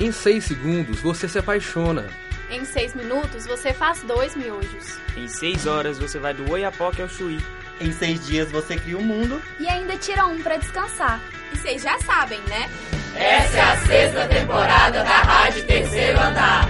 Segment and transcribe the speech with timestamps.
[0.00, 2.08] Em 6 segundos, você se apaixona.
[2.50, 4.98] Em 6 minutos, você faz dois miojos.
[5.14, 7.38] Em 6 horas, você vai do Oiapoque ao Chuí.
[7.78, 9.42] Em 6 dias, você cria o um mundo.
[9.60, 11.20] E ainda tira um para descansar.
[11.52, 12.70] E vocês já sabem, né?
[13.14, 16.66] Essa é a sexta temporada da Rádio Terceiro Andar.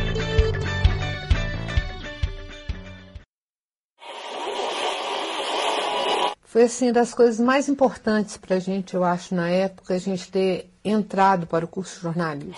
[6.42, 10.28] Foi assim das coisas mais importantes para a gente, eu acho, na época, a gente
[10.32, 12.56] ter entrado para o curso de jornalismo.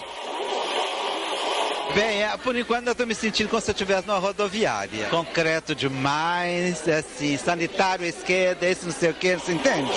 [1.94, 5.08] Bem, é, por enquanto eu estou me sentindo como se eu estivesse numa rodoviária.
[5.10, 9.90] Concreto demais, assim, sanitário esquerda, esse não sei o que, você entende?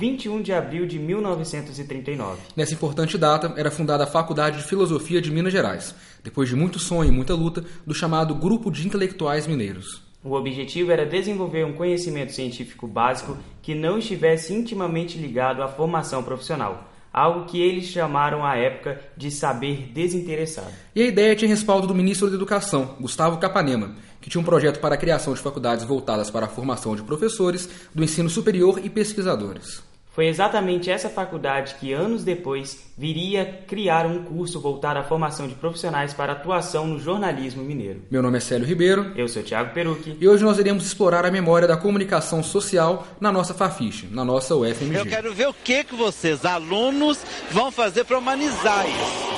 [0.00, 2.40] 21 de abril de 1939.
[2.56, 5.94] Nessa importante data, era fundada a Faculdade de Filosofia de Minas Gerais,
[6.24, 10.02] depois de muito sonho e muita luta, do chamado Grupo de Intelectuais Mineiros.
[10.24, 16.24] O objetivo era desenvolver um conhecimento científico básico que não estivesse intimamente ligado à formação
[16.24, 20.72] profissional, algo que eles chamaram à época de saber desinteressado.
[20.96, 24.80] E a ideia tinha respaldo do ministro da Educação, Gustavo Capanema, que tinha um projeto
[24.80, 28.90] para a criação de faculdades voltadas para a formação de professores do ensino superior e
[28.90, 29.93] pesquisadores.
[30.14, 35.56] Foi exatamente essa faculdade que, anos depois, viria criar um curso voltado à formação de
[35.56, 38.02] profissionais para atuação no jornalismo mineiro.
[38.08, 39.10] Meu nome é Célio Ribeiro.
[39.16, 40.16] Eu sou Tiago Perucchi.
[40.20, 44.54] E hoje nós iremos explorar a memória da comunicação social na nossa Fafiche, na nossa
[44.54, 45.00] UFMG.
[45.00, 47.18] Eu quero ver o que, que vocês, alunos,
[47.50, 49.34] vão fazer para humanizar isso.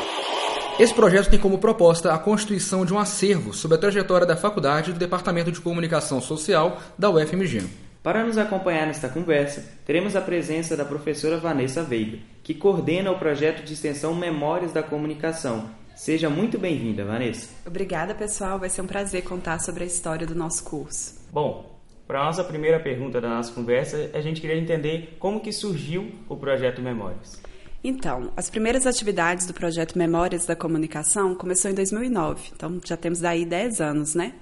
[0.78, 4.92] Esse projeto tem como proposta a constituição de um acervo sobre a trajetória da faculdade
[4.92, 7.85] do Departamento de Comunicação Social da UFMG.
[8.06, 13.18] Para nos acompanhar nesta conversa, teremos a presença da professora Vanessa Veiga, que coordena o
[13.18, 15.70] projeto de extensão Memórias da Comunicação.
[15.96, 17.52] Seja muito bem-vinda, Vanessa.
[17.66, 18.60] Obrigada, pessoal.
[18.60, 21.20] Vai ser um prazer contar sobre a história do nosso curso.
[21.32, 25.50] Bom, para a nossa primeira pergunta da nossa conversa, a gente queria entender como que
[25.50, 27.42] surgiu o projeto Memórias.
[27.84, 33.20] Então, as primeiras atividades do projeto Memórias da Comunicação começou em 2009, então já temos
[33.20, 34.34] daí 10 anos, né?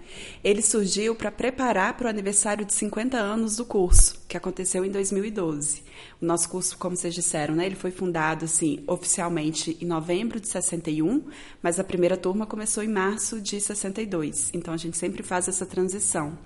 [0.43, 4.91] Ele surgiu para preparar para o aniversário de 50 anos do curso, que aconteceu em
[4.91, 5.85] 2012.
[6.21, 10.49] O nosso curso, como vocês disseram, né, ele foi fundado assim oficialmente em novembro de
[10.49, 11.23] 61,
[11.63, 14.51] mas a primeira turma começou em março de 62.
[14.53, 16.37] Então a gente sempre faz essa transição.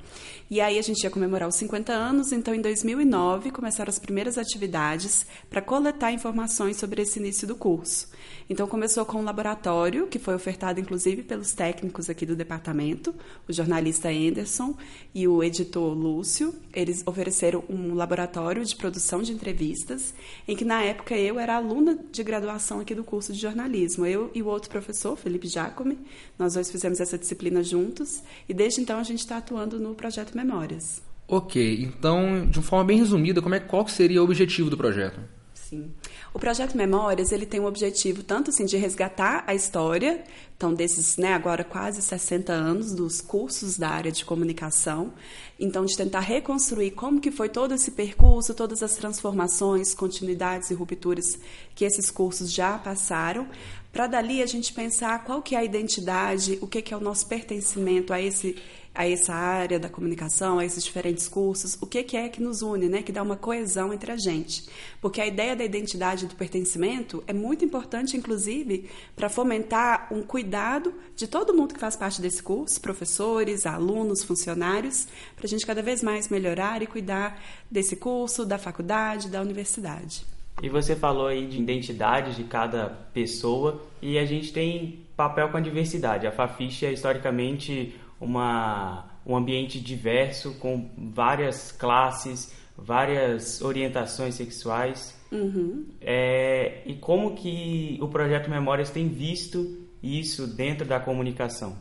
[0.50, 4.36] E aí a gente ia comemorar os 50 anos, então em 2009 começaram as primeiras
[4.36, 8.08] atividades para coletar informações sobre esse início do curso.
[8.50, 13.14] Então começou com um laboratório que foi ofertado inclusive pelos técnicos aqui do departamento,
[13.48, 14.74] o jornalista Anderson
[15.14, 16.54] e o editor Lúcio.
[16.72, 20.14] Eles ofereceram um laboratório de produção de entrevistas,
[20.46, 24.06] em que na época eu era aluna de graduação aqui do curso de jornalismo.
[24.06, 25.98] Eu e o outro professor, Felipe Jacome,
[26.38, 30.36] nós dois fizemos essa disciplina juntos e desde então a gente está atuando no projeto
[30.36, 31.02] Memórias.
[31.26, 35.20] Ok, então, de uma forma bem resumida, como é, qual seria o objetivo do projeto?
[35.68, 35.92] Sim.
[36.32, 40.24] O projeto Memórias ele tem um objetivo tanto assim de resgatar a história,
[40.56, 45.12] então desses, né, agora quase 60 anos dos cursos da área de comunicação,
[45.60, 50.74] então de tentar reconstruir como que foi todo esse percurso, todas as transformações, continuidades e
[50.74, 51.38] rupturas
[51.74, 53.46] que esses cursos já passaram,
[53.92, 57.00] para dali a gente pensar qual que é a identidade, o que que é o
[57.00, 58.56] nosso pertencimento a esse
[58.98, 62.62] a essa área da comunicação, a esses diferentes cursos, o que, que é que nos
[62.62, 63.00] une, né?
[63.00, 64.68] que dá uma coesão entre a gente.
[65.00, 70.20] Porque a ideia da identidade e do pertencimento é muito importante, inclusive, para fomentar um
[70.20, 75.64] cuidado de todo mundo que faz parte desse curso, professores, alunos, funcionários, para a gente
[75.64, 80.26] cada vez mais melhorar e cuidar desse curso, da faculdade, da universidade.
[80.60, 85.56] E você falou aí de identidade de cada pessoa e a gente tem papel com
[85.56, 86.26] a diversidade.
[86.26, 95.16] A Fafiche é historicamente uma, um ambiente diverso com várias classes, várias orientações sexuais.
[95.30, 95.86] Uhum.
[96.00, 101.76] É, e como que o projeto Memórias tem visto isso dentro da comunicação?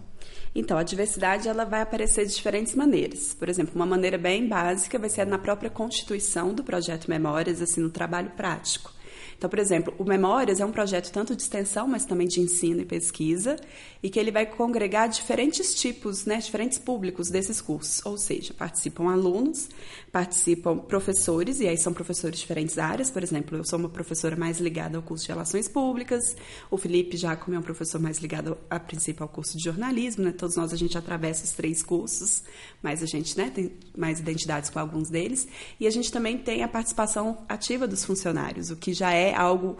[0.54, 3.34] Então, a diversidade ela vai aparecer de diferentes maneiras.
[3.34, 7.80] Por exemplo, uma maneira bem básica vai ser na própria constituição do projeto Memórias, assim,
[7.80, 8.92] no trabalho prático.
[9.38, 12.82] Então, por exemplo, o Memórias é um projeto tanto de extensão, mas também de ensino
[12.82, 13.56] e pesquisa,
[14.02, 18.04] e que ele vai congregar diferentes tipos, né, diferentes públicos desses cursos.
[18.04, 19.70] Ou seja, participam alunos,
[20.12, 23.12] participam professores, e aí são professores de diferentes áreas.
[23.12, 26.36] Por exemplo, eu sou uma professora mais ligada ao curso de Relações Públicas,
[26.72, 30.32] o Felipe Jacome é um professor mais ligado, a princípio, ao curso de jornalismo, né?
[30.32, 32.44] Todos nós a gente atravessa os três cursos,
[32.82, 35.48] mas a gente né, tem mais identidades com alguns deles.
[35.80, 39.78] E a gente também tem a participação ativa dos funcionários, o que já é algo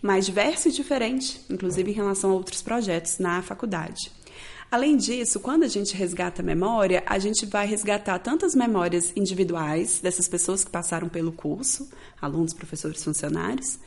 [0.00, 4.10] mais diverso e diferente, inclusive em relação a outros projetos na faculdade.
[4.70, 10.00] Além disso, quando a gente resgata a memória, a gente vai resgatar tantas memórias individuais
[10.00, 11.90] dessas pessoas que passaram pelo curso,
[12.20, 13.78] alunos, professores, funcionários,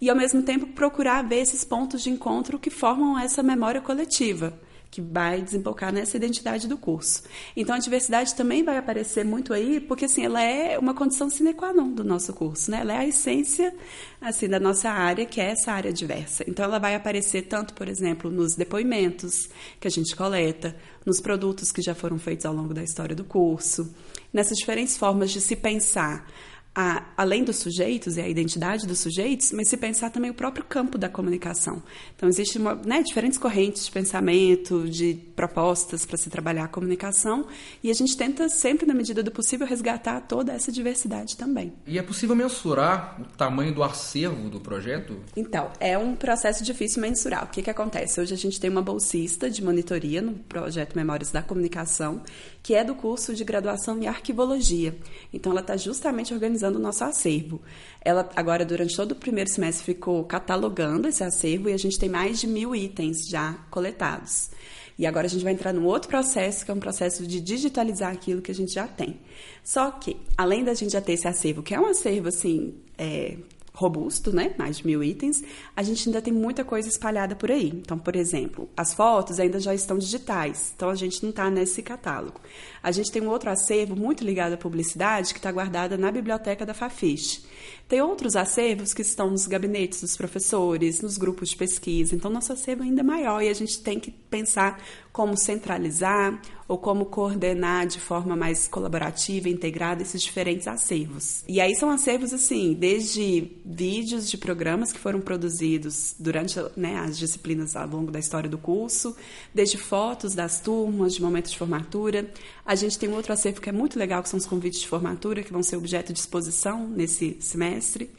[0.00, 4.58] e ao mesmo tempo procurar ver esses pontos de encontro que formam essa memória coletiva
[4.92, 7.22] que vai desembocar nessa identidade do curso.
[7.56, 11.54] Então a diversidade também vai aparecer muito aí, porque assim, ela é uma condição sine
[11.54, 12.80] qua non do nosso curso, né?
[12.82, 13.74] Ela é a essência
[14.20, 16.44] assim da nossa área, que é essa área diversa.
[16.46, 19.48] Então ela vai aparecer tanto, por exemplo, nos depoimentos
[19.80, 23.24] que a gente coleta, nos produtos que já foram feitos ao longo da história do
[23.24, 23.94] curso,
[24.30, 26.28] nessas diferentes formas de se pensar
[26.74, 30.64] a, além dos sujeitos e a identidade dos sujeitos, mas se pensar também o próprio
[30.64, 31.82] campo da comunicação.
[32.16, 37.46] Então, existem né, diferentes correntes de pensamento, de propostas para se trabalhar a comunicação,
[37.82, 41.72] e a gente tenta sempre, na medida do possível, resgatar toda essa diversidade também.
[41.86, 45.16] E é possível mensurar o tamanho do acervo do projeto?
[45.36, 47.44] Então, é um processo difícil mensurar.
[47.44, 48.18] O que, que acontece?
[48.18, 52.22] Hoje a gente tem uma bolsista de monitoria no projeto Memórias da Comunicação,
[52.62, 54.96] que é do curso de graduação em arquivologia.
[55.32, 57.60] Então, ela está justamente organizando o nosso acervo.
[58.04, 62.08] Ela, agora, durante todo o primeiro semestre, ficou catalogando esse acervo e a gente tem
[62.08, 64.50] mais de mil itens já coletados.
[64.98, 68.12] E agora a gente vai entrar num outro processo, que é um processo de digitalizar
[68.12, 69.18] aquilo que a gente já tem.
[69.64, 73.36] Só que, além da gente já ter esse acervo, que é um acervo, assim, é,
[73.74, 74.54] robusto, né?
[74.58, 75.42] Mais de mil itens,
[75.74, 77.68] a gente ainda tem muita coisa espalhada por aí.
[77.68, 81.82] Então, por exemplo, as fotos ainda já estão digitais, então a gente não está nesse
[81.82, 82.40] catálogo.
[82.82, 86.66] A gente tem um outro acervo muito ligado à publicidade que está guardada na biblioteca
[86.66, 87.42] da Fafiche.
[87.88, 92.14] Tem outros acervos que estão nos gabinetes dos professores, nos grupos de pesquisa.
[92.14, 94.82] Então, nosso acervo ainda é maior e a gente tem que pensar
[95.12, 101.44] como centralizar ou como coordenar de forma mais colaborativa integrada esses diferentes acervos.
[101.46, 107.16] E aí são acervos assim, desde vídeos de programas que foram produzidos durante né, as
[107.16, 109.16] disciplinas ao longo da história do curso,
[109.54, 112.28] desde fotos das turmas, de momentos de formatura.
[112.66, 114.88] A gente tem um outro acervo que é muito legal, que são os convites de
[114.88, 118.10] formatura, que vão ser objeto de exposição nesse semestre.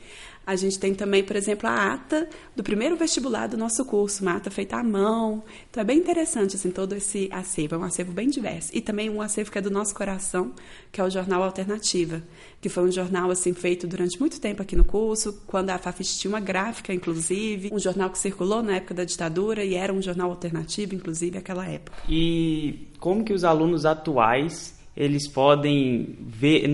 [0.46, 4.36] A gente tem também, por exemplo, a ata do primeiro vestibular do nosso curso, uma
[4.36, 5.44] ata feita à mão.
[5.70, 8.70] Então é bem interessante assim todo esse acervo, é um acervo bem diverso.
[8.74, 10.52] E também um acervo que é do nosso coração,
[10.92, 12.22] que é o jornal Alternativa,
[12.60, 16.18] que foi um jornal assim feito durante muito tempo aqui no curso, quando a Fafis
[16.18, 20.02] tinha uma gráfica inclusive, um jornal que circulou na época da ditadura e era um
[20.02, 21.98] jornal alternativo inclusive naquela época.
[22.10, 26.70] E como que os alunos atuais eles podem ver,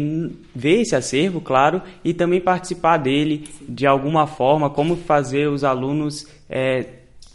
[0.54, 6.28] ver esse acervo, claro, e também participar dele de alguma forma, como fazer os alunos
[6.50, 6.86] é,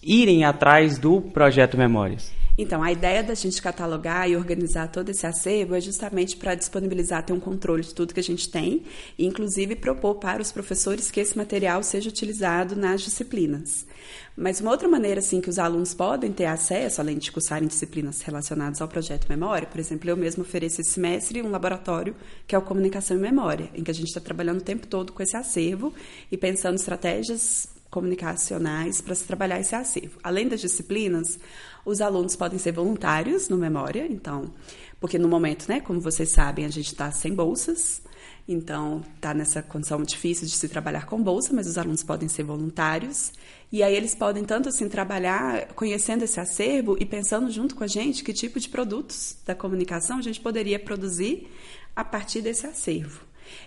[0.03, 2.44] irem atrás do projeto Memórias.
[2.57, 7.25] Então, a ideia da gente catalogar e organizar todo esse acervo é justamente para disponibilizar,
[7.25, 8.85] ter um controle de tudo que a gente tem
[9.19, 13.85] e, inclusive, propor para os professores que esse material seja utilizado nas disciplinas.
[14.37, 18.21] Mas uma outra maneira assim que os alunos podem ter acesso, além de cursarem disciplinas
[18.21, 22.15] relacionadas ao projeto Memória, por exemplo, eu mesmo ofereço esse semestre um laboratório
[22.47, 25.13] que é o Comunicação e Memória, em que a gente está trabalhando o tempo todo
[25.13, 25.93] com esse acervo
[26.31, 30.19] e pensando estratégias comunicacionais para se trabalhar esse acervo.
[30.21, 31.39] Além das disciplinas,
[31.87, 34.53] os alunos podem ser voluntários no Memória, então,
[34.99, 38.03] porque no momento, né, como vocês sabem, a gente está sem bolsas,
[38.49, 42.43] então está nessa condição difícil de se trabalhar com bolsa, mas os alunos podem ser
[42.43, 43.33] voluntários
[43.71, 47.87] e aí eles podem tanto assim trabalhar conhecendo esse acervo e pensando junto com a
[47.87, 51.49] gente que tipo de produtos da comunicação a gente poderia produzir
[51.95, 53.21] a partir desse acervo.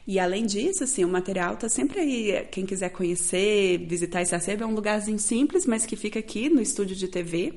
[0.05, 2.45] E além disso, assim, o material está sempre aí.
[2.51, 6.61] Quem quiser conhecer, visitar esse acervo, é um lugarzinho simples, mas que fica aqui no
[6.61, 7.53] estúdio de TV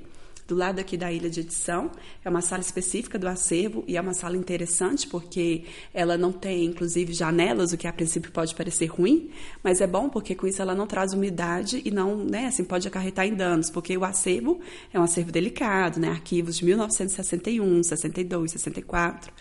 [0.51, 1.91] do lado aqui da ilha de edição.
[2.25, 5.63] É uma sala específica do acervo e é uma sala interessante porque
[5.95, 9.31] ela não tem, inclusive, janelas, o que a princípio pode parecer ruim,
[9.63, 12.87] mas é bom porque com isso ela não traz umidade e não, né, assim, pode
[12.89, 14.61] acarretar em danos, porque o acervo
[14.93, 19.33] é um acervo delicado, né, arquivos de 1961, 62, 64,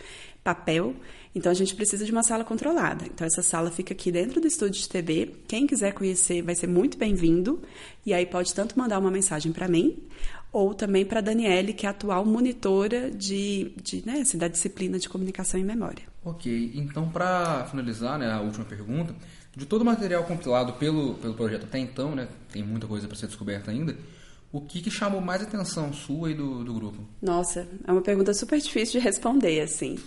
[0.44, 0.96] papel.
[1.34, 3.06] Então a gente precisa de uma sala controlada.
[3.06, 5.36] Então essa sala fica aqui dentro do estúdio de TV.
[5.48, 7.62] Quem quiser conhecer vai ser muito bem-vindo.
[8.06, 9.98] E aí pode tanto mandar uma mensagem para mim
[10.52, 14.48] ou também para a Daniele, que é a atual monitora de, de né, assim, da
[14.48, 16.04] disciplina de comunicação e memória.
[16.24, 19.16] Ok, então para finalizar né, a última pergunta,
[19.56, 23.16] de todo o material compilado pelo, pelo projeto até então, né, tem muita coisa para
[23.16, 23.96] ser descoberta ainda,
[24.52, 27.04] o que, que, chamou mais atenção sua e do, do grupo?
[27.22, 29.98] Nossa, é uma pergunta super difícil de responder, assim.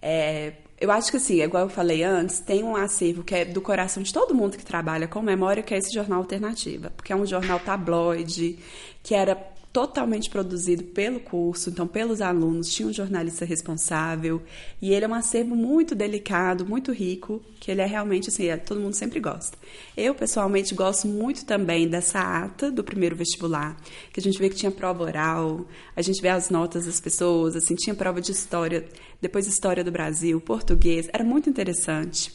[0.00, 3.60] É, eu acho que assim, igual eu falei antes, tem um acervo que é do
[3.60, 7.16] coração de todo mundo que trabalha com memória, que é esse jornal Alternativa, porque é
[7.16, 8.58] um jornal tabloide,
[9.02, 9.36] que era
[9.72, 14.42] totalmente produzido pelo curso, então pelos alunos, tinha um jornalista responsável,
[14.82, 18.56] e ele é um acervo muito delicado, muito rico, que ele é realmente assim, é,
[18.56, 19.56] todo mundo sempre gosta.
[19.96, 23.76] Eu, pessoalmente, gosto muito também dessa ata do primeiro vestibular,
[24.12, 27.54] que a gente vê que tinha prova oral, a gente vê as notas das pessoas,
[27.54, 28.84] assim, tinha prova de história,
[29.20, 32.32] depois história do Brasil, português, era muito interessante.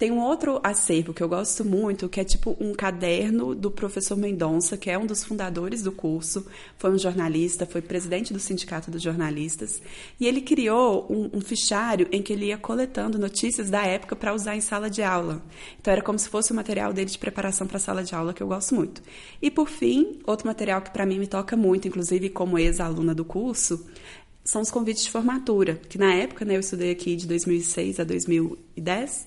[0.00, 4.16] Tem um outro acervo que eu gosto muito, que é tipo um caderno do professor
[4.16, 6.46] Mendonça, que é um dos fundadores do curso,
[6.78, 9.82] foi um jornalista, foi presidente do Sindicato dos Jornalistas,
[10.18, 14.34] e ele criou um, um fichário em que ele ia coletando notícias da época para
[14.34, 15.42] usar em sala de aula.
[15.78, 18.32] Então era como se fosse o material dele de preparação para a sala de aula,
[18.32, 19.02] que eu gosto muito.
[19.42, 23.26] E por fim, outro material que para mim me toca muito, inclusive como ex-aluna do
[23.26, 23.86] curso,
[24.42, 28.04] são os convites de formatura, que na época, né, eu estudei aqui de 2006 a
[28.04, 29.26] 2010,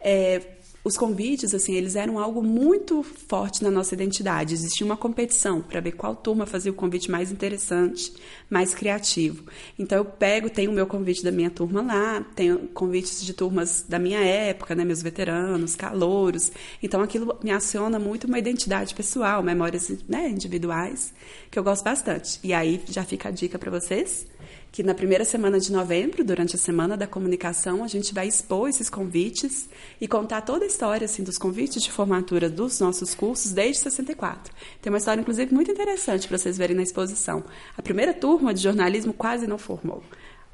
[0.00, 4.54] é, os convites, assim, eles eram algo muito forte na nossa identidade.
[4.54, 8.10] Existia uma competição para ver qual turma fazia o convite mais interessante,
[8.48, 9.44] mais criativo.
[9.78, 13.84] Então eu pego, tenho o meu convite da minha turma lá, tenho convites de turmas
[13.86, 16.50] da minha época, né, meus veteranos, calouros.
[16.82, 21.12] Então aquilo me aciona muito uma identidade pessoal, memórias né, individuais,
[21.50, 22.40] que eu gosto bastante.
[22.42, 24.26] E aí já fica a dica para vocês
[24.70, 28.68] que na primeira semana de novembro, durante a Semana da Comunicação, a gente vai expor
[28.68, 29.68] esses convites
[30.00, 34.52] e contar toda a história assim, dos convites de formatura dos nossos cursos desde 64.
[34.80, 37.44] Tem uma história, inclusive, muito interessante para vocês verem na exposição.
[37.76, 40.02] A primeira turma de jornalismo quase não formou.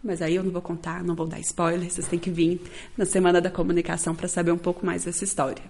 [0.02, 2.60] Mas aí eu não vou contar, não vou dar spoiler, vocês têm que vir
[2.96, 5.62] na Semana da Comunicação para saber um pouco mais dessa história.